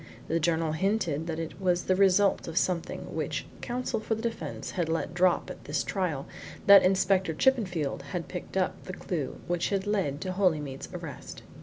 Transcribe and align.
The 0.29 0.39
journal 0.39 0.71
hinted 0.71 1.27
that 1.27 1.37
it 1.37 1.61
was 1.61 1.83
the 1.83 1.95
result 1.95 2.47
of 2.47 2.57
something 2.57 3.13
which 3.13 3.45
Counsel 3.61 3.99
for 3.99 4.15
the 4.15 4.21
defence 4.23 4.71
had 4.71 4.89
let 4.89 5.13
drop 5.13 5.51
at 5.51 5.65
this 5.65 5.83
trial 5.83 6.25
that 6.65 6.81
Inspector 6.81 7.31
Chippenfield 7.35 8.01
had 8.09 8.27
picked 8.27 8.57
up 8.57 8.83
the 8.85 8.93
clue 8.93 9.35
which 9.45 9.69
had 9.69 9.85
led 9.85 10.19
to 10.21 10.31
Holymead's 10.31 10.89
arrest. 10.91 11.43